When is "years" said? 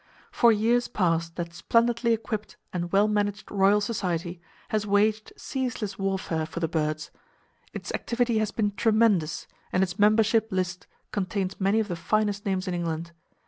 0.51-0.87